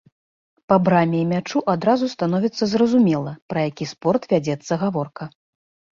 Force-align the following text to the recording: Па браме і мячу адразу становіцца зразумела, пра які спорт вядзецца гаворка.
Па 0.71 0.77
браме 0.85 1.17
і 1.25 1.27
мячу 1.33 1.61
адразу 1.75 2.09
становіцца 2.15 2.63
зразумела, 2.73 3.31
пра 3.53 3.59
які 3.69 3.85
спорт 3.95 4.21
вядзецца 4.33 4.73
гаворка. 4.87 5.23